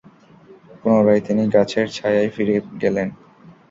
[0.79, 3.07] পুনরায় তিনি গাছের ছায়ায় ফিরে গেলেন।